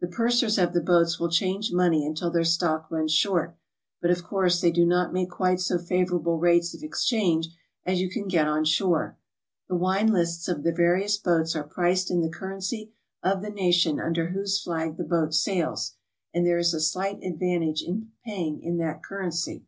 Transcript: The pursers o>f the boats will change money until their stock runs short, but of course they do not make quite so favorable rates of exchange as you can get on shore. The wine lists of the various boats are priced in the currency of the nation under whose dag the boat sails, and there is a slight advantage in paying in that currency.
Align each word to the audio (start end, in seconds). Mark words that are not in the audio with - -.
The 0.00 0.08
pursers 0.08 0.58
o>f 0.58 0.72
the 0.72 0.80
boats 0.80 1.20
will 1.20 1.28
change 1.28 1.74
money 1.74 2.06
until 2.06 2.30
their 2.30 2.42
stock 2.42 2.90
runs 2.90 3.12
short, 3.12 3.54
but 4.00 4.10
of 4.10 4.24
course 4.24 4.62
they 4.62 4.70
do 4.70 4.86
not 4.86 5.12
make 5.12 5.28
quite 5.28 5.60
so 5.60 5.76
favorable 5.76 6.38
rates 6.38 6.72
of 6.74 6.82
exchange 6.82 7.48
as 7.84 8.00
you 8.00 8.08
can 8.08 8.28
get 8.28 8.46
on 8.48 8.64
shore. 8.64 9.18
The 9.68 9.76
wine 9.76 10.10
lists 10.10 10.48
of 10.48 10.62
the 10.62 10.72
various 10.72 11.18
boats 11.18 11.54
are 11.54 11.64
priced 11.64 12.10
in 12.10 12.22
the 12.22 12.30
currency 12.30 12.94
of 13.22 13.42
the 13.42 13.50
nation 13.50 14.00
under 14.00 14.28
whose 14.30 14.64
dag 14.64 14.96
the 14.96 15.04
boat 15.04 15.34
sails, 15.34 15.96
and 16.32 16.46
there 16.46 16.56
is 16.56 16.72
a 16.72 16.80
slight 16.80 17.22
advantage 17.22 17.82
in 17.82 18.12
paying 18.24 18.62
in 18.62 18.78
that 18.78 19.02
currency. 19.02 19.66